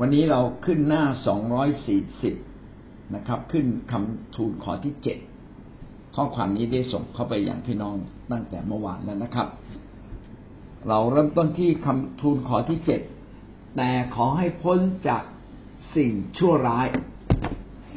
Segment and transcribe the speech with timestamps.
[0.00, 2.34] วันนี้เราขึ้นหน้าสองร้อยสี่สิบ
[3.14, 5.18] นะครับ ขึ้นคำทูลขอที่เจ็ด
[6.14, 7.94] ข้อความนี้ได้ส่งเข้าไปอย่างพี่น้อง
[8.32, 9.48] ตั้งแต่เมื่อวานแล้วนะครับ
[10.88, 13.00] เราเริ่มต้นที่คำทูลขอที่เจ็ด
[13.76, 15.22] แต่ขอให้พ้นจาก
[15.96, 16.86] สิ่งชั่วร้าย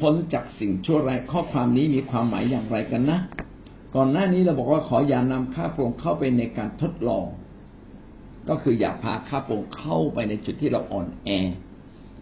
[0.02, 3.20] พ้นจากสิ่งชั่วร้าย ข้อความนี้มีความหมายอย่างไรกันนะ
[3.96, 7.28] ก่อนหน้านี้เราบอกว่าขออย่านำข้าพงเข้าไปในการทดลอง
[8.50, 11.30] ก็คืออย่าพาข้าพงเข้าไปในจุดที่เราอ่อนแอ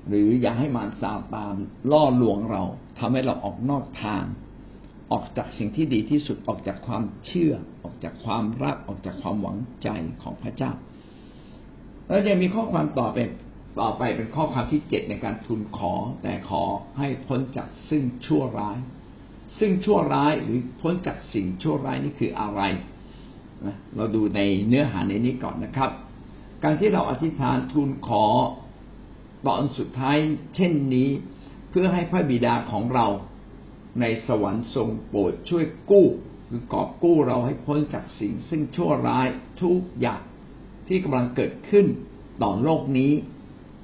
[0.08, 1.56] หรืออย่าให้มารซาตาน
[1.92, 2.64] ล่อลวงเรา
[3.00, 4.24] ทำให้เราออกนอกทาง
[5.12, 7.54] ออกจากสิ่งที่ดีที่สุดออกจากความเชื่อ
[7.84, 9.90] ออกจากความรักออกจากความหวังใจ
[10.24, 10.72] ของพระเจ้า
[12.08, 13.18] แล้วยังมีข้อความต่อไป
[13.82, 16.64] ต่อไปเป็นข้อความที่เจ็ดในการทูลขอ แต่ขอ
[16.98, 18.78] ให้พ้นจากซึ่งชั่วร้าย
[19.60, 22.62] ซึ่งชั่วร้ายหรือพ้นจากสิ่งชั่วร้ายนี่คืออะไร
[23.96, 25.92] เราดูในเนื้อหาในนี้ก่อนนะครับ
[26.64, 28.26] การที่เราอธิษฐานทูลขอ
[29.48, 30.18] ตอนสุดท้าย
[30.56, 31.10] เช่นนี้
[31.70, 33.08] เพื่อให้พระบิดาของเรา
[34.02, 36.08] ในสวรรค์ทรงโปรดช่วยกู้
[36.50, 39.28] คือกอบกู้เราให้พ้นจากสิ่งซึ่งชั่วร้าย
[39.62, 40.22] ทุกอย่าง
[40.88, 41.86] ที่กำลังเกิดขึ้น
[42.44, 43.12] ต่อโลกนี้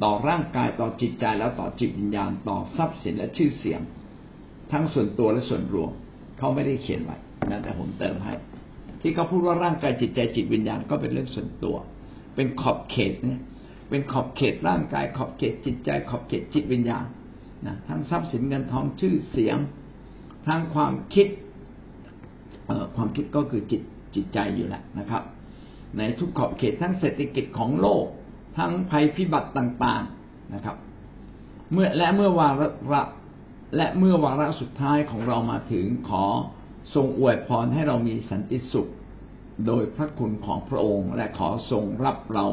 [0.04, 3.82] ต่อร่างกายต่อจิตใจแล้วต่อจิตวิญญาณต่อทรัพย์สินและชื่อเสียง
[4.72, 5.92] ทั้งส่วนตัวและส่วนรวม
[6.38, 7.18] เขาไม่ได้เขียนไว้
[7.50, 8.34] นะแต่ผมเติมให้
[9.02, 11.76] ที่เขาพูดว่าร่างกายจิตใจจิตวิญญาณก็เป็นเรื่องส่วนตัว
[12.36, 13.42] เป็นขอบเขตเนี่ย
[13.90, 17.06] เป็นขอบเขตร่างกาย ขอบเขตจิตใจ ขอบเขตจิตวิญญาณ
[17.66, 19.58] นะทั้งทรัพย์สินเงินทองชื่อเสียง
[20.48, 21.28] ทั้งความคิด
[22.68, 23.82] เออความคิดก็คือจิต
[24.16, 25.24] จิตใจอยู่แหละนะครับ
[25.98, 28.06] ในทุกขอบเขตทั้งเศรษฐกิจของโลก
[28.58, 30.78] ทั้งภัยพิบัติต่างๆนะครับ
[31.72, 32.50] เมื่อและเมื่อวา
[32.92, 33.04] ระ
[33.76, 36.26] และเมื่อวาระสุดท้ายของเรามาถึงขอ
[36.96, 38.88] ทรงอวยพรให้เรามีสันติสุข
[39.68, 42.48] โดยพระคุณของพระองค์ และขอทรงรับเรา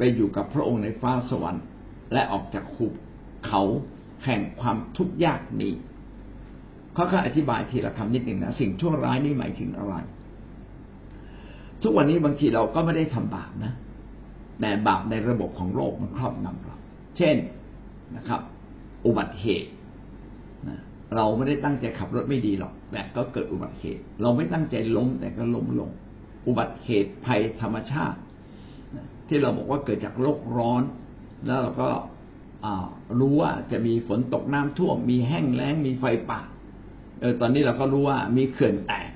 [0.00, 1.64] ไปอยู่กับพระองค์ในฟ้าสวรรค์
[2.12, 2.92] และออกจากขุบ
[3.46, 3.62] เขา
[4.24, 5.72] แห่งความทุกข์ยากนี้
[6.94, 9.94] เขาก็อธิบายทีละคำนิดหนึ่งนะสิ่งชั่วร้ายนี่หมายถึงอะไร
[11.82, 13.72] ทุกวันนี้บางทีเราก็ไม่ได้ทำบาปนะ
[14.60, 16.76] แต่บาปในระบบของโลกมันครอบงำเรา
[17.16, 17.36] เช่น
[18.16, 18.40] นะครับ
[19.06, 19.70] อุบัติเหตุ
[20.68, 20.78] นะ
[21.16, 25.90] เราไม่ได้ตั้งใจขับรถไม่ดีหรอก แต่ก็เกิดอุบัติเหตุ เราไม่ตั้งใจล้มแต่ก็ล้มลง
[26.46, 28.18] อุบัติเหตุภัยธรรมชาติ
[29.30, 30.82] ที่เราบอกว่าเกิดจากโลกร้อน
[31.46, 31.88] แล้วเราก็
[33.20, 36.40] รู้ว่าจะมีฝนตกน้ำท่วมมีแห้งแล้งมีไฟป่า
[37.20, 39.10] เออตอนนี้เราก็รู้ว่ามีเขื่อนแตก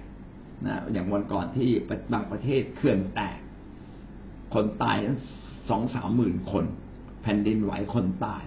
[0.67, 1.69] นะอย่างวันก่อนที่
[2.13, 3.39] บางประเทศเขื่อนแตก
[4.55, 4.97] คนตาย
[5.69, 6.65] สองสามหมื่นคน
[7.23, 8.45] แผ่นดินไหวคนตาย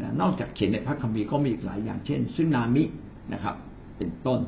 [0.00, 2.84] นะนอกจากเขียนในพระคัมภีร์ก็มีอีกหลายอย่างเช่นซึนามิ
[3.32, 3.54] นะครับ
[3.98, 4.40] เป็นต้น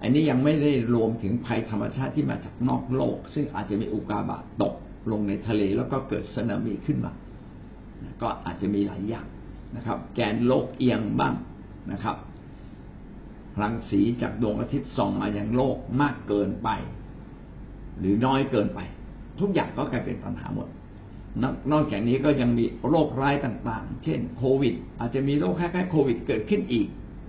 [0.00, 4.74] อันนี้ยังไม่ได้รวมถึงภัยธรรมชาติที่มาจากนอกโลก ซึ่งอาจจะมีอุกาบาตตก
[5.10, 7.12] ลงในทะเลแล้วก็เกิดสึนามิขึ้นมา
[8.22, 9.26] ก็อาจจะมีหลายอย่าง
[9.76, 11.34] นะครับ แกนโลกเอียงบ้าง
[11.92, 12.16] นะครับ
[13.62, 16.68] รังสีจากดวงอาทิตย์ส่องมายังโลกมากเกินไป
[17.98, 18.80] หรือน้อยเกินไป
[19.40, 20.68] ทุกอย่างก็กลายเป็นปัญหาหมด
[21.72, 26.86] นอกจากนี้ก็ยังมีโรคร้ายต่างๆ เช่นโควิด อาจจะมีโรคคล้ายๆโควิดเกิดขึ้นอีก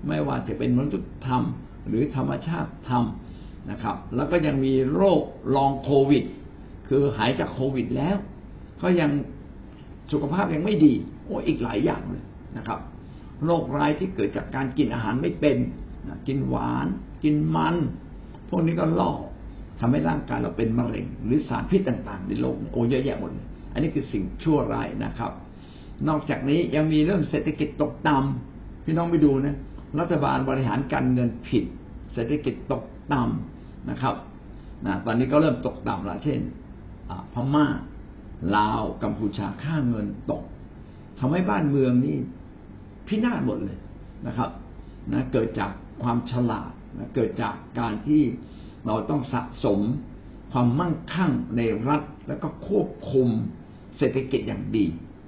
[0.08, 5.22] ไม่ว่าจะเป็นมนุษย์ทำหรือธรรมชาติทำนะครับ แล้วก็ยังมีโรค
[5.56, 6.24] ลองโควิด
[6.96, 8.18] คือหายจากโควิดแล้ว
[8.82, 9.12] ก็ยัง
[10.12, 10.94] สุขภาพยังไม่ดี
[11.26, 12.24] โอ้อีกหลายอย่างเลย
[12.58, 12.80] นะครับ
[13.46, 15.58] โรคร้ายที่เกิดจากการกินอาหารไม่เป็น
[16.28, 16.88] กินหวาน
[17.24, 17.76] กินมัน
[18.50, 19.12] พวกนี้ก็ล่อ
[19.80, 23.32] ทำให้ร่างกายเราเป็นมะเร็ง หรือสารพิษต่าง ๆ ในโลกโอ้เยอะแยะหมด
[23.74, 25.32] อันนี้คือสิ่งชั่วร้ายนะครับ
[26.08, 29.56] นอกจากนี้ยังมีเรื่องเศรษฐกิจตกต่ำพี่น้องไปดูนะ
[30.00, 31.64] รัฐบาลบริหารการเงินผิด
[32.14, 32.84] เศรษฐกิจตก
[33.14, 34.16] ต่ำนะครับ
[34.86, 36.40] นะตอนนี้ก็เริ่มตกต่ำแล้วเช่น
[37.34, 37.68] พม่า
[38.58, 40.44] ลาวกัมพูชาค่าเงินตก
[41.20, 42.18] ทำให้บ้านเมืองนี่
[43.08, 43.80] พินาศหมดเลย
[44.28, 44.50] นะครับ
[45.12, 45.72] นะเกิดจาก
[46.04, 48.24] ความฉลาดนะเกิดจากการที่
[48.86, 49.80] เราต้องสะสม
[50.52, 53.28] ความมั่งคั่งในรัฐ แล้วก็ควบคุม
[53.98, 54.86] เศรษฐกิจอย่างดี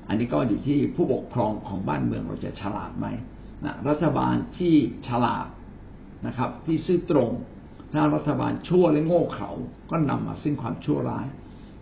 [0.08, 3.08] อันนี้ก็อยู่ที่ผู้ปกครองของบ้านเมืองเราจะฉลาดไหม
[3.66, 4.76] นะรัฐบาลที่
[5.08, 5.48] ฉลาด
[6.28, 7.32] นะครับ ที่ซื่อตรง
[7.94, 9.52] ถ้ารัฐบาลชั่วและโง่เขลา
[9.92, 11.28] ก็นำมาซึ่งความชั่วร้าย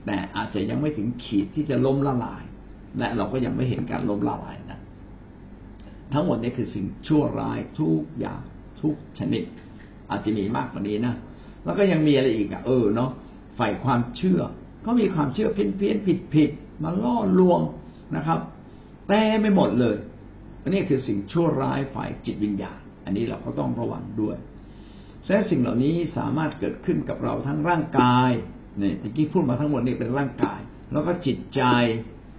[0.06, 2.44] แต่อาจจะยังไม่ถึงขีดที่จะล้มละลาย
[3.00, 4.80] และเราก็ยังไม่เห็นการล้มละลายนะ
[6.14, 8.42] ทั้งหมดนี้คือสิ่งชั่วร้ายทุกอย่าง
[8.82, 9.44] ทุกชนิด
[10.10, 11.14] อาจจะมีมากกว่านี้นะ
[11.64, 13.12] แล้วก็ยังมีอะไรอีกอะเออเนาะ
[13.60, 14.42] ฝ่ายความเชื่อ
[14.86, 16.50] ก็มีความเชื่อเพี้ยนเพี้ยนผิดผิด
[16.84, 17.62] มาล่อลวง
[18.16, 18.40] นะครับ
[19.08, 19.96] แต่ไม่หมดเลย
[20.62, 24.38] อันนี้คือสิ่งชั่วร้ายฝ่ายจิตวิญญาณ อันนี้เราก็ต้องระวังด้วย
[25.28, 28.32] และสิ่งเหล่านี้สามารถเกิดขึ้นกับเราทั้งร่างกาย
[28.82, 30.60] นี่ยที่กี้พูดมาทั้งหมดนี่เป็นร่างกาย
[30.92, 31.62] แล้วก็จิตใจ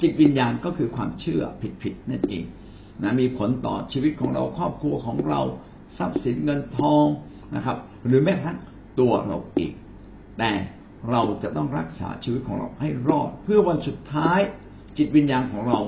[0.00, 1.42] จิตวิญญาณก็คือความเชื่อ
[1.82, 2.44] ผิดๆนั่นเอง
[3.02, 5.40] นะมีผลต่อชีวิตของเราครอบครัวของเรา
[5.98, 7.06] ทรัพย์สินเงินทอง
[7.54, 7.76] นะครับ
[8.06, 8.58] หรือแม้กระทั่ง
[9.00, 9.72] ตัวเราเอง
[10.38, 10.52] แต่
[11.10, 14.40] เราจะต้องรักษาชีวิตของเราให้รอด เพื่อวันสุดท้าย
[14.96, 15.78] จิตวิญญาณของเรา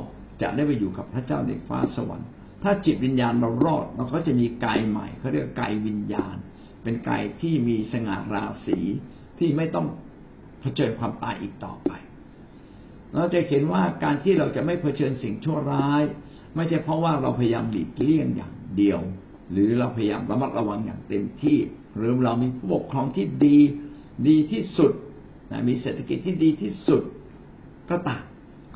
[0.43, 2.29] จะได้ไปอยู่กับพระเจ้าในฟ้าสวรรค์
[2.63, 6.37] ถ้าจิตวิญญาณเรารอดเราก็จะมีกายใหม่เขาเรียกกายวิญญาณ
[6.83, 8.79] เป็นกายที่มีสง่าราศี
[9.39, 9.87] ที่ไม่ต้อง
[10.67, 11.93] เผชิญความตายอีกต่อไป
[13.15, 16.03] เราจะเห็นว่าการที่เราจะไม่เผชิญสิ่งชั่วร้าย
[16.55, 19.01] ไม่ใช่เพราะว่าเราพยายามหลีกเลี่ยงอย่างเดียว
[19.53, 21.59] หรือเราพยายามระมัดระวังอย่างเต็มที่
[21.97, 23.59] หรือเรามีผู้ปกครองที่ดี
[24.29, 24.93] ดีที่สุด
[25.51, 27.03] นะมีเศรษฐกิจที่ดีที่สุด
[27.91, 28.23] ก็ตาม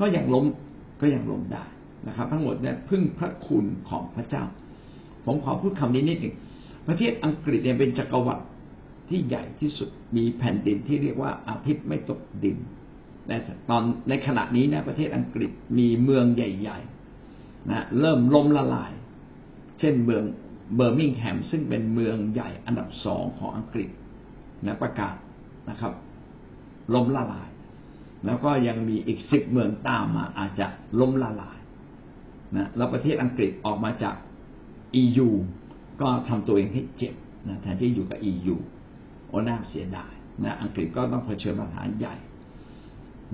[0.01, 0.47] ก็ยังล้ม
[1.01, 1.65] ก็ยังล้มได้
[2.07, 4.45] นะครับ ทั้งหมดเนี่ยพึ่งพระคุณของพระเจ้า
[5.25, 6.35] ผมขอพูดคำนี้นิดหนึ่ง
[6.89, 8.43] ประเทศอังกฤษเนี่ยเป็นจักรวรรดิ
[9.11, 12.57] ที่ใหญ่ที่สุดมีแผ่นดินที่เรียกว่าอาทิตย์ไม่ตกดิน
[13.27, 13.37] แต่
[13.71, 18.93] ตอนในขณะนี้นะประเทศอังกฤษมีเมืองใหญ่ๆนะเริ่มล้มละลาย
[19.79, 20.23] เช่นเมือง
[20.77, 23.91] เบอร์มิงแฮมซึ่งเป็นเมืองใหญ่อันดับสองของอังกฤษ
[24.67, 25.15] นะประกาศ
[25.71, 25.93] นะครับ
[26.95, 27.49] ล้มละลาย
[28.27, 30.67] แล้วก็ยังมีอีกสิบเมืองตามมาอาจจะ
[31.01, 31.59] ล้มละลาย
[32.57, 34.15] นะแล้วประเทศอังกฤษออกมาจาก
[35.03, 35.29] EU
[36.01, 37.15] ก็ทำตัวเองให้เจ็บ
[37.49, 38.57] นะแทนที่อยู่กับ EU
[39.31, 40.13] โอ้น่าเสียดาย
[40.45, 42.15] นะอังกฤษก็ต้องเผชิญปัญหาใหญ่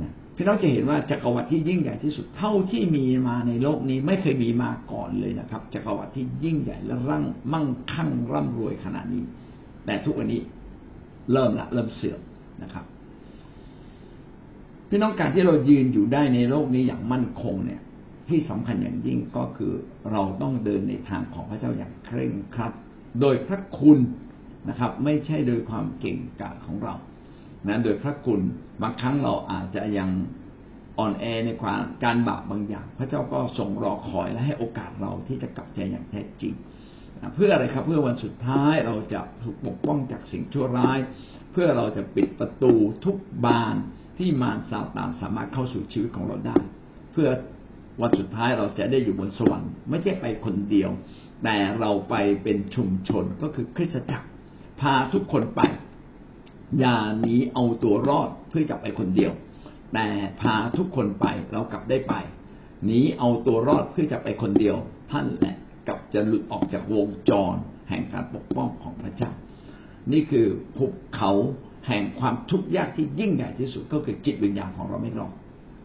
[0.01, 9.25] นะพี่น้องจะเห็นว่าจักรวรรดิที่ยิ่งใหญ่ที่สุดเท่าที่มีมาในโลกนี้ไม่เคยมีมาก่อนเลยนะครับจักรวรรดิที่ยิ่งใหญ่และร่างมั่งคั่งร่ำรวยขนาดนี้
[9.87, 10.41] แต่ทุกวันนี้
[11.33, 12.21] เริ่มละเริ่มเสื่อม
[12.63, 12.85] นะครับ
[14.89, 17.81] พี่น้องการที่เรายืนอยู่ได้ในโลกนี้อย่างมั่นคงเนี่ย
[18.29, 19.73] ที่สำคัญอย่างยิ่งก็คือ
[20.13, 22.73] เราต้องเดินในทางของพระเจ้าอย่างเคร่งครัด
[23.21, 23.99] โดยพระคุณ
[24.69, 26.95] นะครับ ไม่ใช่โดยความเก่งกาจของเรา
[27.67, 28.41] นะโดยพระคุณ
[28.83, 30.11] บางครั้งเราอาจจะยัง
[30.99, 36.55] อ่อนแอในความการบาปบางอย่าง พระเจ้าก็ทรงรอคอยและให้โอกาสเราที่จะกลับใจอย่างแท้จริง
[37.35, 40.99] เพื่ออะไรครับ เพื่อวันสุดท้ายเราจะถูกปกป้องจากสิ่งชั่วร้าย
[41.53, 42.73] เพื่อเราจะปิดประตู
[43.05, 43.77] ทุกบาน
[44.19, 46.57] ที่มารซาตานสามารถเข้าสู่ชีวิตของเราได้
[47.13, 47.29] เพื่อ
[48.01, 50.91] วันสุดท้ายเราจะได้อยู่บนสวรรค์ ไม่ใช่ไปคนเดียว
[51.45, 54.27] แต่เราไปเป็นชุมชนก็คือคริสตจักร
[54.81, 55.61] พาทุกคนไป
[56.79, 59.33] อย่าหนีเอาตัวรอดเพื่อจะไปคนเดียว
[59.95, 60.07] แต่
[60.41, 62.15] พาทุกคนไปเรากลับได้ไป
[62.85, 64.77] หนีเอาตัวรอดเพื่อจะไปคนเดียว
[65.11, 65.57] ท่านแหละ
[65.89, 67.55] กลับจะหลุดออกจากวงจร
[67.89, 69.31] แห่งการปกป้องของพระเจ้า
[70.13, 70.47] นี่คือ
[70.77, 70.85] ภู
[71.15, 71.33] เขา
[71.89, 75.33] แห่งความทุกข์ยากที่ยิ่งใหญ่ที่สุดก็คือจิตวิญญาณของเราไม่รอด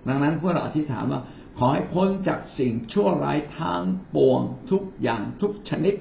[0.08, 1.22] ดังนั้นพวกเราอธิษฐานว่า
[1.58, 3.82] ขอให้พ้นจากสิ่งชั่วร้ายทาง
[4.16, 4.42] ปวง
[4.72, 5.94] ทุกอย่างทุกชนิด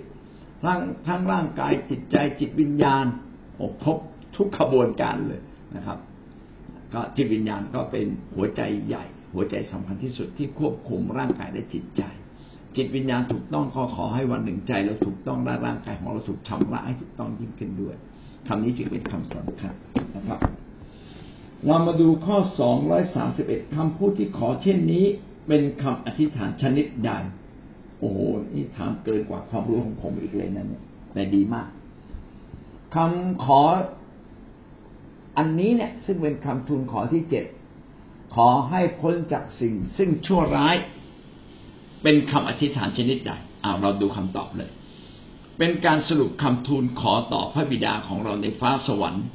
[0.67, 3.05] ร่างทั้งร่างกายจิตใจจิตวิญญาณ
[3.57, 3.99] โอ้ครบ
[4.37, 5.41] ทุกขบวนการเลย
[5.77, 5.99] นะครับ
[6.95, 9.05] ก็จิตวิญญาณก็เป็นหัวใจใหญ่
[9.35, 12.03] หัวใจสำคัญที่สุดที่ควบคุมร่างกายและจิตใจ
[12.77, 17.97] จิตวิญญาณถูกต้องก็ขอให้วันหนึ่งใจเราถูกต้องและร่างกายของเราถูกชำระให้ถูกต้องยิ่งขึ้นด้วย
[18.49, 19.75] คำนี้จึงเป็นคำสำคัญ
[20.17, 20.41] นะครับ
[21.67, 25.05] เรามาดูข้อสองร้อยสามสิบเอ็ดคำพูดที่ขอเช่นนี้
[25.49, 27.11] เป็นคำอธิษฐานชนิดใด
[28.01, 28.19] โอ้โห
[28.55, 30.83] นี่ถามเกินกว่าความรู้ของผมอีกเลยนะเนี่ย
[31.13, 31.69] แต่ดีมาก
[32.95, 33.61] คำขอ
[35.39, 37.45] อันนี้เนี่ย ซึ่งเป็นคำทูลขอที่เจ็ด
[38.35, 40.77] ขอให้พ้นจากสิ่ง ซึ่งชั่วร้าย
[42.03, 43.33] เป็นคำอธิษฐานชนิดใด
[43.65, 44.71] อ้าวเราดูคำตอบเลย
[45.59, 49.27] เป็นการสรุปคำทูลขอต่อพระบิดาของเราในฟ้าสวรรค์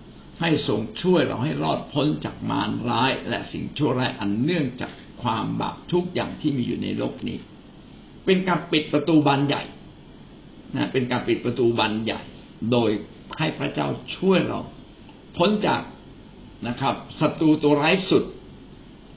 [0.42, 4.92] ให้ทรงช่วยเราให้รอดพ้นจากมารร้าย และสิ่งชั่วร้ายอันเนื่องจาก
[5.24, 7.38] ความบาปทุกอย่างที่มีอยู่ในโลกนี้
[8.26, 9.64] เป็นการปิดประตูบานใหญ่
[10.76, 12.22] นะเป็นการปิดประตูบานใหญ่
[12.72, 12.90] โดย
[13.38, 14.60] ให้พระเจ้าช่วยเรา
[15.38, 15.82] พ้นจาก
[16.68, 18.24] นะครับศัตรูตัวร้ายสุด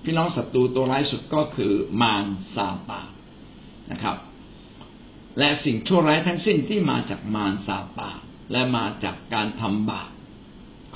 [0.04, 1.72] พี่น้องศัตรูตัวร้ายสุดก็คือ
[2.02, 2.24] มาร
[2.54, 3.08] ซาตาน
[3.92, 4.16] นะครับ
[5.38, 8.18] และสิ่งชั่วร้ายทั้งสิ้นที่มาจากมารซาตาน
[8.52, 10.10] และมาจากการทำบาป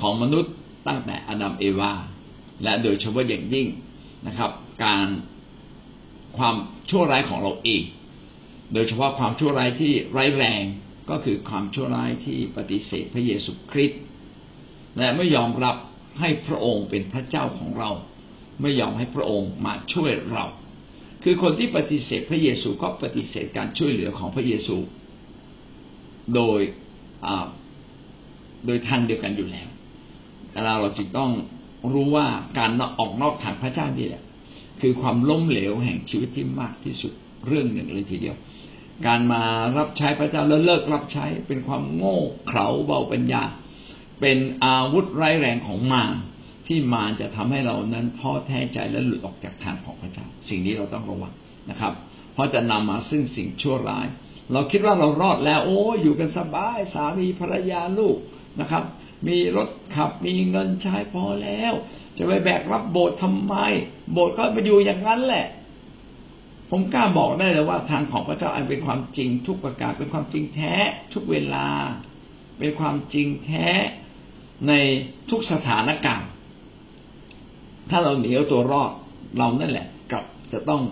[0.00, 0.52] ของมนุษย์
[0.86, 1.92] ตั้งแต่อดัมเอวา
[2.62, 3.66] และโดยเฉพาะอย่างยิ่ง
[4.26, 4.50] นะครับ
[4.84, 5.06] การ
[6.36, 6.56] ความ
[6.90, 7.82] ชั่วร้ายของเราเอง
[8.72, 10.62] โดยเฉพาะความชั่วร้ายที่ร้ายแรง
[11.10, 14.00] ก็คือความชั่วร้ายที่ปฏิเสธพระเยซูคริสต์
[14.98, 15.76] และไม่ยอมรับ
[16.20, 17.90] ให้พระองค์เป็นพระเจ้าของเรา
[18.62, 20.44] ไม่ยอมให้พระองค์มาช่วยเรา
[21.22, 24.76] คือคนที่ปฏิเสธพระเยซูก็ปฏิเสธการช่วยเหลือของพระเยซู
[26.34, 26.60] โดย
[28.66, 29.68] โดยทางเดียวกันอยู่แล้ว
[30.64, 31.30] เราเราจึงต้อง
[31.92, 32.26] รู้ว่า
[32.58, 34.22] การออกนอกทางพระเจ้านี่แหละ
[34.80, 37.12] คือความล้มเหลวแห่งชีวิตที่มากที่สุด
[37.48, 38.36] เรื่องหนึ่งเลยทีเดียว
[39.06, 39.42] การมา
[39.78, 43.42] รับใช้พระเจ้าแล้วเลิกรับใช้เป็นความโง่เขลาเบาปัญญา
[44.20, 46.14] เป็นอาวุธร้ายแรงของมาร
[46.66, 51.32] ที่มารจะทำให้เรานั้นท้อแท้ใจและหลุดออกจากทางของพระเจ้า สิ่งนี้เราต้องระวัง
[51.70, 51.92] นะครับ
[52.34, 54.06] เพราะจะนำมาซึ่งสิ่งชั่วร้าย
[54.52, 58.16] เราคิดว่าเรารอดแล้ว โอ้อยู่กันสบายสามีภรรยาลูก
[58.60, 58.84] นะครับ
[59.28, 61.72] มีรถขับมีเงินใช้พอแล้ว
[62.16, 63.54] จะไปแบกรับโบสถ์ทำไม
[64.12, 65.46] โบสถ์ก็ไปอยู่อย่างนั้นแหละ
[66.74, 70.74] ผมกล้าบอกได้เลยว่าทางของพระเจ้าอันเป็นความจริงทุกประการเป็นความจริงแท้
[71.12, 71.68] ทุกเวลา
[72.58, 73.68] เป็นความจริงแท้
[74.68, 74.72] ใน
[75.30, 76.30] ทุกสถานการณ์
[77.90, 78.90] ถ้าเราหนีเอาตัวรอด
[79.38, 80.82] เรานั่นแหละกลับจะต้อง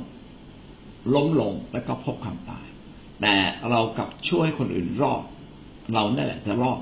[1.14, 2.66] ล้มลงแล้วก็พบความตาย
[3.20, 3.34] แต่
[3.70, 5.22] เรากลับช่วยคนอื่นรอด
[5.94, 6.78] เรานั่นแหละจะรอด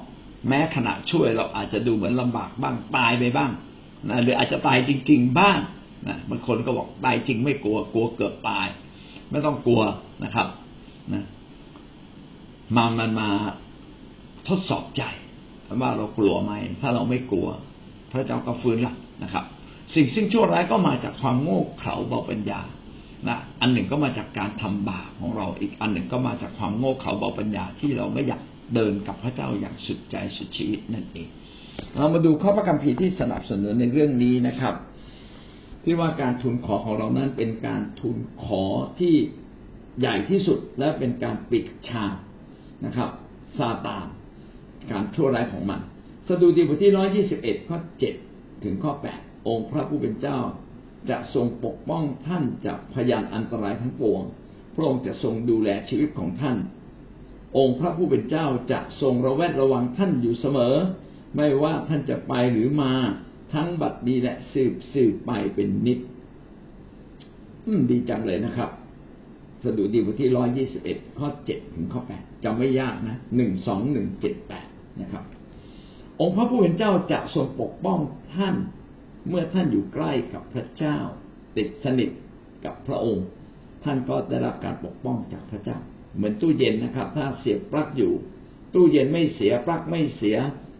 [0.49, 3.51] แม้ขณะช่วยเราอาจจะดูเหมือนลำบากบ้างตายไปบ้าง
[4.09, 5.59] นะหรืออาจจะตายจริง ๆ บ้าง
[6.09, 8.67] นะบางคนก็บอกตายจริงไม่กลัวกลัวเกือบตาย
[9.31, 9.83] ไม่ต้องกลัว
[10.25, 10.49] นะครับ
[11.15, 11.25] นะ
[12.77, 13.29] มามันมา
[14.49, 15.03] ทดสอบใจ
[15.81, 17.49] ว่าเรากลัวไหม ถ้าเราไม่กลัว
[18.13, 19.45] พระเจ้าก็ฟื้นละนะครับ
[19.95, 22.61] สิ่งซึ่งชั่วร้ายก็มาจากความโง่เขลาเบาปัญญา
[23.29, 28.43] นะอันหนึ่งก็มาจากการทำบาปของเรา อีกอันหนึ่งก็มาจากความโง่เขลาเบาปัญญาที่เราไม่อยาก
[28.75, 31.29] เดินกับพระเจ้าอย่างสุดใจสุดชีวิตนั่นเอง
[31.97, 34.75] เรามาดูข้อพระคัมภีร์ที่สนับสนุนในเรื่องนี้นะครับ
[35.91, 38.65] ที่ว่าการทูลขอของเรานั้นเป็นการทูลขอ
[38.99, 39.15] ที่
[40.01, 42.15] ใหญ่ที่สุดและเป็นการปิดฉาก
[42.85, 43.11] นะครับ
[43.59, 44.07] ซาตาน
[44.91, 45.81] การชั่วร้ายของมัน
[46.29, 48.15] สดุดีบทที่ร้อยยี่สิบเอ็ดข้อเจ็ด
[48.65, 50.39] ถึงข้อแปดองค์พระผู้เป็นเจ้า
[51.11, 54.23] จะทรงปกป้องท่านจากพยานอันตรายทั้งปวง
[54.75, 56.57] พระองค์จะทรงดูแลชีวิตของท่าน
[57.59, 60.75] องค์พระผู้เป็นเจ้าจะทรงระแวดระวังท่านอยู่เสมอ
[61.37, 62.93] ไม่ว่าท่านจะไปหรือมา
[63.53, 65.99] ทั้งบัดนี้และสืบสืบไปเป็นนิด
[67.91, 68.71] ดีจังเลยนะครับ
[69.65, 74.67] สดุดีบทที่ร้อยยี่สิบเอ็ดข้อเจ็ดถึงข้อแปดจำไม่ยากนะหนึ่งสองหนึ่งเจ็ดแปด
[75.01, 75.25] นะครับ
[76.21, 77.99] องค์พระผู้เป็นเจ้าจะทรงปกป้อง
[78.35, 78.55] ท่าน
[79.29, 80.99] เมื่อท่านอยู่ใกล้กับพระเจ้า
[81.57, 82.11] ติดสนิท
[82.65, 83.27] กับพระองค์
[83.85, 85.79] ท่านก็ได้รับการปกป้องจากพระเจ้า
[86.15, 88.13] เหมือนตู้เย็นนะครับ ถ้าเสียบปลั๊กอยู่
[88.75, 90.37] ตู้เย็นไม่เสียปลั๊กไม่เสีย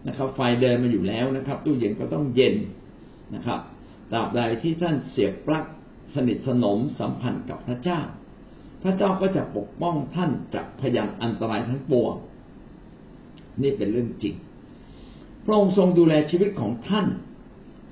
[0.07, 2.55] นะครับ ไฟเดินมาอยู่แล้วนะครับ ตู้เย็นก็ต้องเย็น
[3.35, 3.61] นะครับ
[4.11, 5.65] ตราบใดที่ท่านเสียบปลั๊ก
[6.15, 8.01] สนิทสนมสัมพันธ์กับพระเจ้า
[8.83, 12.15] พระเจ้าก็จะปกป้องท่านจากพยานอันตรายทั้งปวง
[13.63, 14.35] นี่เป็นเรื่องจริง
[15.45, 17.07] พระองค์ทรงดูแลชีวิตของท่าน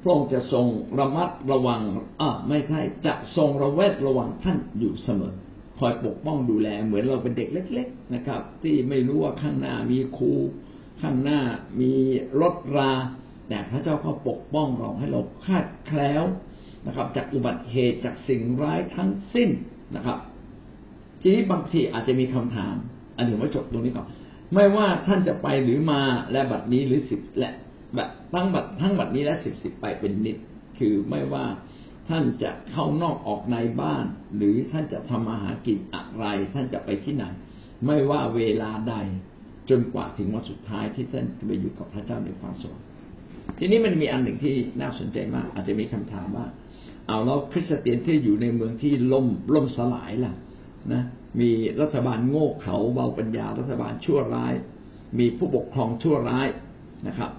[0.02, 0.66] พระองค์จะทรง
[0.98, 1.80] ระมัดระวัง
[2.20, 5.34] อ่าไม่ใช่จะทรงระแวดระวังท่านอยู่เสมอ
[5.78, 10.32] คอยปกป้องดูแลเหมือนเราเป็นเด็กเล็ก ๆ นะครับ ที่ไม่รู้ว่าข้างหน้ามีครู
[11.00, 11.41] ข้างหน้า
[11.81, 11.93] มี
[12.41, 12.93] รถรา
[13.49, 16.23] แต่พระเจ้าก็ปกป้องเราให้เราคาดแคล้ว
[16.87, 19.50] นะครับ จากอุบัติเหตุจากสิ่งร้ายทั้งสิ้น
[19.97, 20.19] นะครับ
[21.21, 22.75] ทีนี้บางทีอาจจะมีคำถาม
[23.17, 24.07] อันนี้ว่าจบตรงนี้ก่อน
[24.55, 27.53] ไม่ว่าท่านจะไปหรือมาและบัดนี้หรือสิบและ
[27.95, 30.37] แบบทั้งบัดทั้งบัดนี้และสิบสิบไปเป็นนิด
[30.79, 31.47] คือไม่ว่า
[32.09, 34.05] ท่านจะเข้านอกออกในบ้าน
[34.37, 36.25] หรือท่านจะทำอาหากินอะไร
[36.55, 37.25] ท่านจะไปที่ไหน
[37.87, 38.95] ไม่ว่าเวลาใด
[39.70, 42.87] จนกว่าถึงวันสุดท้ายที่ท่านจะไปอยู่กับพระเจ้าในความสวรรค์
[43.58, 46.46] ทีนี้มันมีอันหนึ่งที่น่าสนใจมาก อาจจะมีคำถามว่า
[47.08, 50.35] เอาแล้วคริสเตียนที่อยู่ในเมืองที่ล่มล่มสลายล่ะ
[50.92, 51.02] นะ
[51.40, 54.54] มีรัฐบาลโง่เขลาเบาปัญญารัฐบาลชั่วร้าย
[55.18, 56.49] มีผู้ปกครองชั่วร้าย
[57.08, 57.30] นะครับ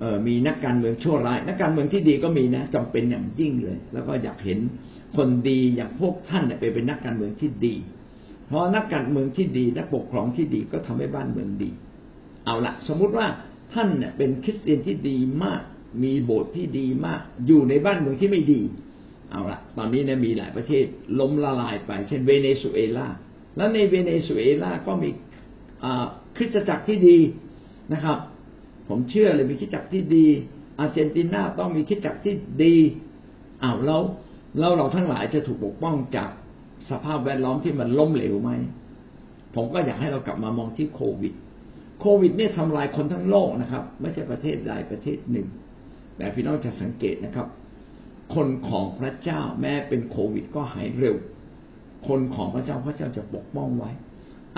[0.00, 4.58] เออมีนักการเมืองชั่วร้าย นักการเมืองที่ดีก็มีนะจำเป็นอย่างยิ่งเลย แล้วก็อยากเห็น
[5.16, 7.74] คนดีอย่างพวกท่านเนี่ยไปเป็นนักการเมืองที่ดี
[8.46, 11.70] เพราะนักการเมืองที่ดีนักปกครองที่ดีก็ทำให้บ้านเมืองดี
[12.44, 13.26] เอาละสมมุติว่า
[13.72, 15.60] ท่านเนี่ยเป็นคริสเตียนที่ดีมาก
[16.02, 18.60] มีโบสถ์ที่ดีมาก อยู่ในบ้านเมืองที่ไม่ดี
[19.30, 20.84] เอาละตอนนี้เนี่ยมีหลายประเทศ
[21.20, 23.06] ล้มละลายไป เช่นเวเนซุเอลา
[23.56, 25.08] แล้วในเวเนซุเอลาก็มี
[26.36, 27.18] คริสตจักรที่ดี
[27.92, 28.18] นะครับ
[28.88, 30.26] ผมเชื่อเลยมีคริสตจักรที่ดี
[30.78, 32.76] อาร์เจนตินาต้องมีคริสตจักรที่ดี
[33.62, 34.02] อ้าวแล้ว
[34.58, 36.30] แล้วเราทั้งหลายจะถูกปกป้องจาก
[36.90, 38.50] สภาพแวดล้อมที่มันล้มเหลวไหม
[39.54, 41.34] ผมก็อยากให้เรากลับมามองที่โควิด
[42.00, 45.48] โควิดเนี่ยทำลายคนทั้งโลกนะครับ ไม่ใช่ประเทศใดประเทศหนึ่ง
[46.16, 47.46] แต่พี่น้องจะสังเกตนะครับ
[48.34, 51.16] คนของพระเจ้าแม้เป็นโควิดก็หายเร็ว
[52.08, 53.90] คนของพระเจ้าพระเจ้าจะปกป้องไว้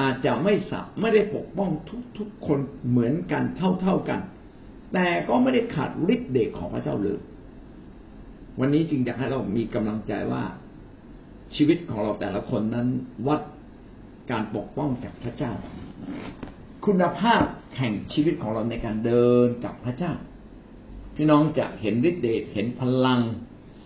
[0.00, 1.70] อาจจะไม่สับไม่ได้ปกป้อง
[2.18, 4.20] ทุกๆคนเหมือนกันเท่าๆกัน
[4.94, 7.18] แต่ก็ไม่ได้ขาดฤทธิ์เดชของพระเจ้าเลย
[8.60, 10.42] วันนี้จึงอยากให้เรามีกำลังใจว่า
[11.54, 12.88] ชีวิตของเราแต่ละคนนั้น
[13.26, 13.40] วัด
[14.30, 15.52] การปกป้องจากพระเจ้า
[16.86, 17.42] คุณภาพ
[17.78, 20.12] แห่งชีวิตของเราในการเดินกับพระเจ้า
[21.16, 23.20] พี่น้องจะเห็นฤทธิ์เดชเห็นพลัง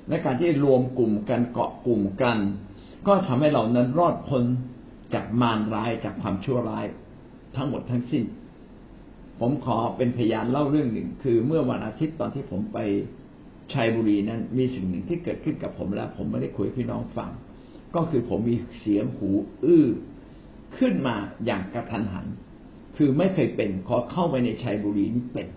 [0.08, 2.38] และการที่รวมกลุ่มกันเกาะกลุ่มกัน
[3.06, 4.44] ก็ทำให้เรานั้นรอดพ้น
[5.14, 6.84] จากมารร้ายจากความชั่วร้าย
[7.56, 8.24] ทั้งหมดทั้งสิ้น
[9.38, 12.78] ผมขอเป็นพยานเล่าเรื่องหนึ่ง คือเมื่อวันอาทิตย์ตอนที่ผมไป
[13.72, 17.30] ชัยบุรีนั้น มีสิ่งหนึ่งที่เกิดขึ้นกับผมแล้ว ผมไม่ได้คุยพี่น้องฟัง
[17.94, 19.30] ก็คือผมมีเสียงหู
[19.64, 19.86] อื้อ
[20.78, 21.16] ขึ้นมา
[21.46, 22.26] อย่างกระทันหัน
[22.96, 25.48] คือไม่เคยเป็นขอเข้าไปในชัยบุรีนี่เป็น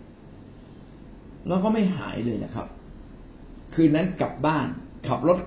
[1.47, 2.67] แล้วก็ไม่หายเลยนะครับ
[3.73, 4.67] คืนนั้นกลับบ้าน
[5.07, 5.39] ขับรถ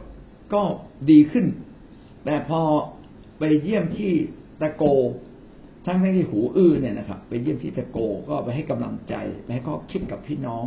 [0.54, 0.62] ก็
[1.10, 1.46] ดีขึ้น
[2.24, 2.60] แต่พอ
[3.38, 4.12] ไปเยี่ยมที่
[4.60, 4.84] ตะโก
[5.86, 9.14] ทั้งที่หูอื้อเนี่ยนะครับ ไปเยี่ยมที่ตะโกก็ไปให้กำลังใจ
[9.44, 10.64] ไปให้ข้อคิดกับพี่น้อง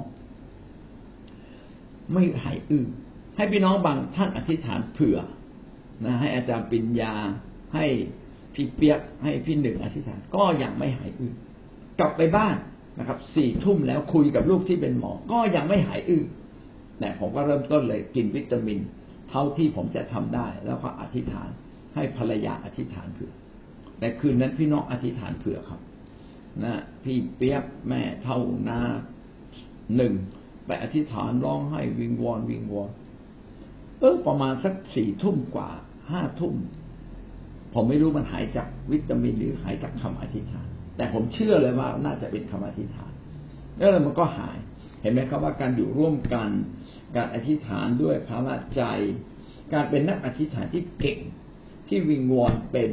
[2.13, 2.85] ไม่หายอื้อ
[3.37, 5.17] ให้พี่น้องบางท่านอธิษฐานเผื่อ
[6.05, 7.13] นะให้อาจารย์ปิญญา
[7.75, 7.85] ให้
[8.53, 11.33] พี่เปียกให้พี่หนึ่งอธิษฐานก็ยังไม่หายอื้อ
[11.99, 12.55] กลับไปบ้าน
[12.99, 16.23] นะครับสี่ทุ่มแล้วคุยกับลูกที่เป็นหมอ ก็ยังไม่หายอื้อ
[16.99, 18.79] เนี่ผมก็เริ่มต้นเลยกินวิตามิน
[19.29, 21.49] เท่าที่ผมจะทำได้ แล้วก็อธิษฐาน
[21.95, 23.33] ให้ภรรยาอธิษฐานเผื่อ
[23.99, 25.81] แต่คืนนั้นพี่น้องอธิษฐานเผื่อครับ
[26.63, 28.39] นะพี่เปียกแม่เท่า
[28.69, 28.79] นา
[29.95, 30.13] หนึ่ง
[30.65, 32.89] ไปอธิษฐานร้องให้วิงวอนวิงวอน
[33.99, 35.69] เออประมาณสักสี่ทุ่มกว่า
[36.11, 36.55] ห้าทุ่ม
[37.73, 43.11] ผมไม่รู้มันหายจากวิตามินหรือหายจากคำอธิษฐาน แต่ผมเชื่อเลยว่าน่าจะเป็นคำอธิษฐาน
[43.77, 44.57] แล้วมันก็หาย
[45.01, 46.49] เห็นไหมครับว่าการอยู่ร่วมกัน
[47.15, 48.83] การอธิษฐานด้วยพระใจ
[49.73, 51.19] การเป็นนักอธิษฐานที่เก่ง
[51.87, 52.91] ที่วิงวอนเป็น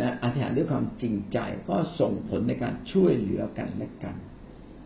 [0.00, 1.38] นะอธิษฐานด้วยความจริงใจ
[1.68, 4.16] ก็ส่งผลในการช่วยเหลือกันและกัน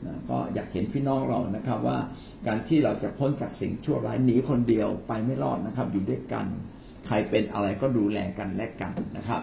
[0.07, 1.99] นะก็อยากเห็นพี่น้องเรานะครับว่า
[2.47, 6.47] การที่เราจะพ้นจากสิ่งชั่วร้ายหนีคนเดียวไปไม่รอดนะครับ อยู่ด้วยกัน
[7.11, 9.43] ใครเป็นอะไรก็ดูแลกันและกันนะครับ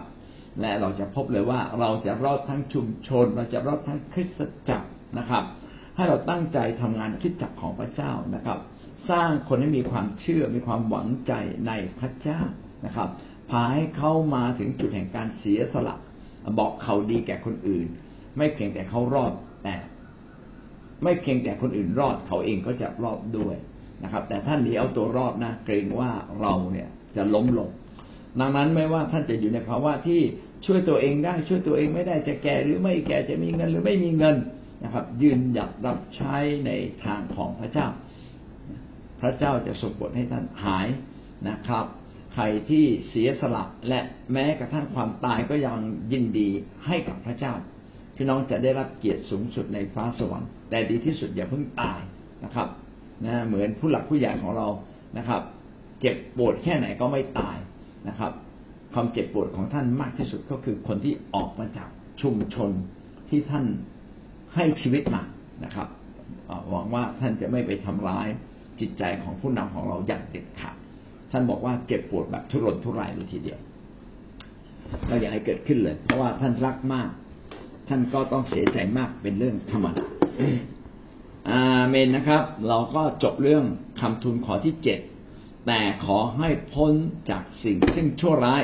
[0.60, 5.44] และเราจะพบเลยว่าเราจะรอดทั้งชุมชน เราจะรอดทั้งคริสตจักรนะครับ
[5.96, 8.58] ให้เราตั้งใจทำงานคิดจักรของพระเจ้านะครับ
[9.10, 11.32] สร้างคนให้มีความเชื่อมีความหวังใจ
[11.66, 12.40] ในพระเจ้า
[12.86, 13.08] นะครับ
[13.50, 15.96] พาให้เข้ามาถึงจุดแห่งการเสียสละ
[16.58, 17.86] บอกเขาดีแก่คนอื่น
[18.36, 19.32] ไม่เพียงแต่เขารอด
[19.64, 19.76] แต่
[21.02, 23.56] ไม่เพียงแต่คนอื่นรอดเขาเองก็จะรอดด้วย
[24.02, 26.10] นะครับ แต่ท่านนี้เอาตัวรอดนะเกรงว่า
[26.40, 27.70] เราเนี่ย จะล้มลง
[28.40, 30.20] ดังนั้นไม่ว่าท่านจะอยู่ในภาวะที่
[30.66, 34.36] ช่วยตัวเองได้ช่วยตัวเองไม่ได้จะแก่หรือไม่แก่จะมีเงินหรือไม่มีเงิน
[34.84, 36.70] นะครับ ยืนหยัดรับใช้ใน
[37.04, 37.86] ทางของพระเจ้า
[39.20, 40.88] พระเจ้าจะส่งบทให้ท่านหาย
[41.48, 41.84] นะครับ
[42.34, 44.00] ใครที่เสียสละและ
[44.32, 45.78] แม้กระทั่งความตายก็ยัง
[46.12, 46.48] ยินดี
[46.86, 47.54] ให้กับพระเจ้า
[48.16, 52.00] พี่น้องจะได้รับเกียรติสูงสุดในฟ้าสวรรค์แต่ดีที่สุดอย่าเพิ่งตาย
[52.44, 52.68] นะครับ
[53.24, 54.68] นะเหมือนผู้หลักผู้ใหญ่ของเรา
[55.18, 55.42] นะครับ
[56.00, 57.56] เจ็บปวดแค่ไหนก็ไม่ตาย
[58.08, 58.32] นะครับ
[58.92, 61.88] ความเจ็บปวดของท่านมากที่สุดก็คือคนที่ออกมาจาก
[62.20, 62.70] ชุมชน
[63.28, 63.64] ที่ท่าน
[64.54, 65.22] ให้ชีวิตมา
[65.64, 65.88] นะครับ
[66.70, 68.28] หวังว่าท่านจะไม่ไปทำร้าย
[68.80, 70.76] จิตใจของผู้นำของเราอย่างเด็ดขาด
[71.30, 73.60] ท่านบอกว่าเจ็บปวดแบบทุรนทุรายเลยทีเดียว
[75.08, 77.08] เราอยากให้เกิดขึ้นเลย เพราะว่าท่านรักมาก
[77.88, 80.06] ท่านก็ต้องเสียใจมากเป็นเรื่องธรรมดา
[81.50, 83.64] อาเมนนะครับ เราก็จบเรื่อง
[84.00, 85.00] คำทูลขอที่เจ็ด
[85.66, 86.92] แต่ขอให้พ้น
[87.30, 88.62] จากสิ่งซึ่งชั่วร้าย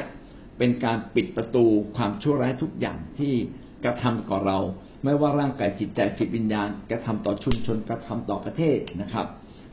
[0.59, 1.65] เป็นการปิดประตู
[1.97, 3.35] ความชั่วร้ายทุกอย่างที่
[3.85, 4.59] กระทำก่อเรา
[5.05, 9.27] ไม่ว่าร่างกายจิตใจจิตวิญญาณกระทำต่อชุมชนกระทำต่อประเทศนะครับ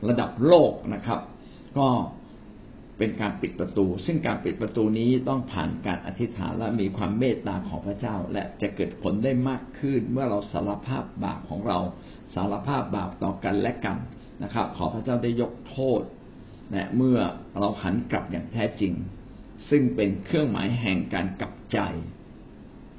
[0.08, 1.20] ระดับโลกนะครับ
[1.78, 1.88] ก็
[2.98, 11.78] เป็นการปิดประตู ซึ่งการปิดประตูนี้ต้องผ่านการอธิษฐานและมีความเมตตาของพระเจ้า และจะเกิดผลได้มากขึ้น เมื่อเราสารภาพบาปของเรา
[12.34, 13.96] สารภาพบาปต่อกันและกัน
[14.42, 16.00] นะครับ ขอพระเจ้าได้ยกโทษ
[16.72, 17.18] และเมื่อ
[17.58, 18.92] เราหันกลับอย่างแท้จริง
[19.70, 21.78] ซึ่งเป็นเครื่องหมายแห่งการกลับใจ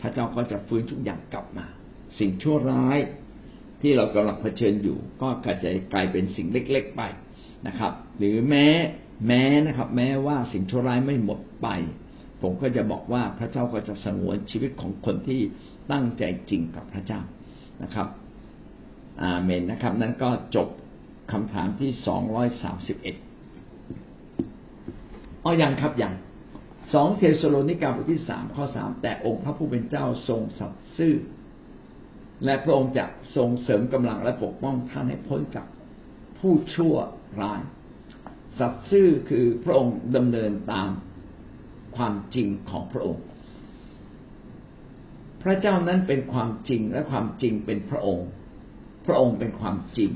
[0.02, 1.66] พระเจ้าก็จะฟื้นทุกอย่างกลับมา
[2.20, 2.98] สิ่งชั่วร้าย
[3.82, 7.02] ที่เรากำลังเผชิญอยู่ ก็กระจายกลายเป็นสิ่งเล็ก ๆไป
[7.68, 8.68] นะครับ หรือแม้
[9.28, 11.68] แม้นะครับ แม้ว่าสิ่งชั่วร้ายไม่หมดไป
[12.42, 15.42] ผมก็จะบอกว่าพระเจ้าก็จะสงวนชีวิตของคนที่
[15.92, 17.22] ตั้งใจจริงกับพระเจ้า
[17.84, 18.08] นะครับ
[19.24, 20.68] อาเมนนะครับ นั้นก็จบ
[21.32, 23.16] คำถามที่สองร้อยสามสิบเอ็ด
[25.44, 26.14] อ๋อยังครับยัง
[26.94, 31.16] สองเทสโลนิกาบทที่สามข้อสามแต่องค์พระผู้เป็นเจ้าทรงสัตย์ซื่อ
[32.46, 35.66] และพระองค์จะทรงเสริมกำลังและปกป้องท่านให้พ้นกับ
[36.40, 36.96] ผู้ชั่ว
[37.42, 37.62] ร้าย
[38.60, 40.90] สัตย์ซื่อคือพระองค์ดำเนินตาม
[41.96, 43.24] ความจริงของพระองค์
[45.44, 48.28] พระเจ้านั้นเป็นความจริงและความจริงเป็นพระองค์
[49.06, 50.12] พระองค์เป็นความจริง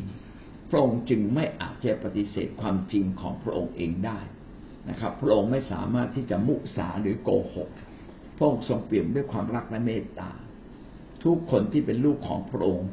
[0.70, 4.20] พระองค์จึงไม่อาจจะปฏิเสธความจริงของพระองค์เองได้
[4.90, 7.70] นะครับ พระองค์ไม่สามารถที่จะมุสาหรือโกหก
[8.38, 10.32] พระองค์ทรงเปี่ยมด้วยความรักและเมตตา
[11.24, 12.88] ทุกคนที่เป็นลูกของพระองค์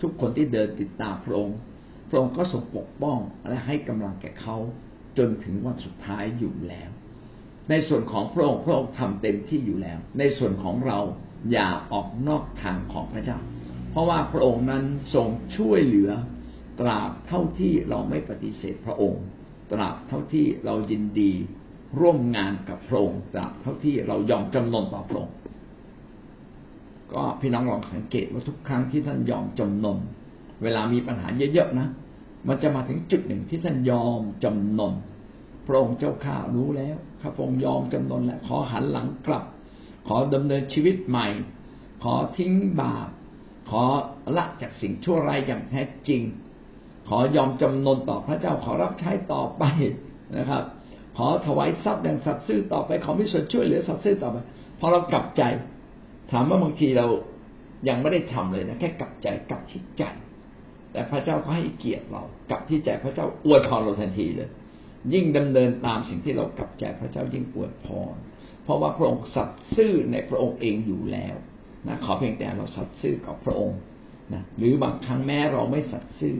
[0.00, 1.56] ทุกคนที่เดินติดตามพระองค์
[2.08, 4.56] พระองค์ก็ทรงปกป้องและให้กำลังแก่เขา
[5.18, 6.90] จนถึงวันสุดท้ายอยู่แล้ว
[7.70, 10.98] ในส่วนของพระองค์พระองค์ทำเต็มที่อยู่แล้ว ในส่วนของเรา
[11.52, 13.38] อย่าออกนอกทางของพระเจ้า
[13.90, 14.84] เพราะว่าพระองค์นั้น
[15.14, 16.10] ทรงช่วยเหลือ
[16.80, 19.22] ตราบเท่าที่เราไม่ปฏิเสธพระองค์
[19.72, 21.32] ตราบเท่าที่เรายินดี
[22.00, 25.36] ร่วมงานกับพระองค์ตราบเท่าที่เรายอมจำนนต่อพระองค์
[27.12, 29.98] ก็พี่น้องลองสังเกตว่าทุกครั้งที่ท่านยอมจำนน
[30.62, 31.88] เวลามีปัญหาเยอะๆนะ
[32.48, 34.94] มันจะมาถึงจุดหนึ่งที่ท่านยอมจำนน
[35.66, 39.44] พระองค์เจ้าข้ารู้แล้วข้าพระองค์ยอมจำนนแล้วขอหันหลังกลับ
[40.08, 41.28] ขอดำเนินชีวิตใหม่
[42.02, 43.08] ขอทิ้งบาป
[43.70, 43.82] ขอ
[44.36, 46.22] ละจากสิ่งชั่วร้ายอย่างแท้จริง
[47.08, 49.64] ขอยอมจำนนต่อพระเจ้าขอรับใช้ต่อไป
[50.38, 50.62] นะครับ
[51.16, 54.36] ขอถวายทรัพย์อย่างสัตย์ซื่อต่อไป ขอมิส่วนช่วยเหลือสัตย์ซื่อต่อไป
[54.80, 55.42] พอเรากลับใจ
[56.32, 57.06] ถามว่าบางทีเรา
[57.88, 60.04] ยังไม่ได้ทำเลยนะแค่กลับใจกลับที่ใจ
[60.92, 64.48] แต่พระเจ้าก็ให้เกียรติเรากลับที่ใจพระเจ้าอวยพรเราทันทีเลย
[65.12, 68.14] ยิ่งดำเนินตามสิ่งที่เรากลับใจพระเจ้ายิ่งอวยพร
[68.64, 71.36] เพราะว่าพระองค์สัตย์ซื่อในพระองค์เองอยู่แล้ว
[71.88, 73.78] นะขอเพียงแต่เราสัตย์ซื่อกับพระองค์
[74.32, 76.34] นะหรือบางครั้งแม้เราไม่สัตย์ซื่อ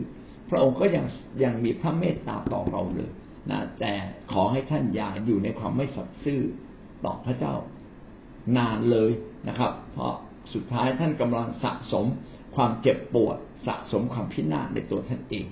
[0.51, 1.05] พระองค์ก็ยัง
[1.43, 3.11] ยังมีพระเมตตาต่อเราเลย
[3.51, 3.93] นะแต่
[4.31, 6.41] ขอให้ท่านอย่าอยู่ในความไม่สัตย์ซื่อ
[7.05, 7.53] ต่อพระเจ้า
[8.57, 9.11] นานเลย
[9.47, 10.13] นะครับ เพราะ
[10.53, 12.05] สุดท้ายท่านกำลังสะสม
[12.55, 13.37] ความเจ็บปวด
[13.67, 15.45] สะสมความพินาศในตัวท่านเอง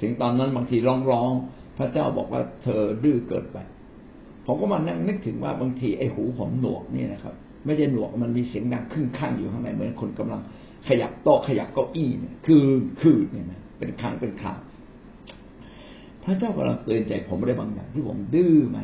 [0.00, 1.30] ถึงตอนนั้นบางทีร้องร้อง
[1.78, 3.58] พระเจ้าบอกว่าเธอดื้อเกินไป
[4.46, 10.40] ผมก็มานั่งนึกถึงว่าบางทีไอ้หูผมหนวกนี่นะครับ ไม่ใช่หนวกมันมีเสียงดังขึ้นข้างอยู่ข้างในเหมือนคนกำลัง
[10.88, 12.66] ขยับโต๊ะขยับเก้าอี้เนี่ยคือ
[13.00, 14.60] คือเนี่ยนะ เป็นครั้งเป็นคราว
[16.24, 18.78] พระเจ้ากำลังเตือนใจผมได้บางอย่างที่ผมดื้อไหม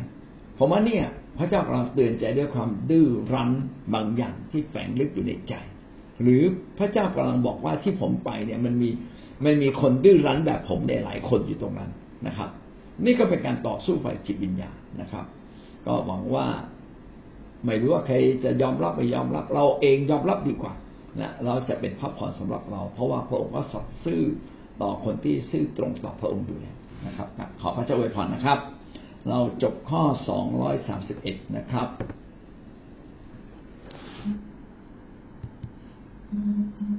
[0.58, 1.04] ผมว่าเนี่ย
[1.38, 3.50] พระเจ้ากำลังเตือนใจด้วยความดื้อรั้น
[3.94, 5.54] บางอย่างที่แฝงลึกอยู่ในใจ
[6.22, 6.42] หรือ
[6.78, 8.90] พระเจ้ากำลังบอกว่าที่ผมไปเนี่ย มันมี
[9.44, 11.90] มันมีคนดื้อรั้นแบบผมได้หลายคนอยู่ตรงนั้น
[12.26, 12.50] นะครับ
[13.04, 15.24] นี่ก็เป็นการต่อสู้ฝ่ายจิตวิญญาณนะครับ
[15.86, 16.46] ก็หวังว่า
[17.66, 20.72] ไม่รู้ว่าใครจะยอมรับไม่ยอมรับ เราเองยอมรับดีกว่า
[21.20, 24.20] นะเราจะเป็นพระพรสำหรับเรา เพราะว่าพระองค์ก็สัตย์ซื่อ
[24.80, 27.28] ต่อคนที่ซื่อตรงต่อพระองค์อยู่แล้วนะครับ
[27.60, 28.58] ขอพระเจ้าอวยพรนะครับ
[29.28, 31.88] เราจบข้อสองร้อยสามสิบเอ็ดนะครับ
[36.34, 36.91] Mm-hmm.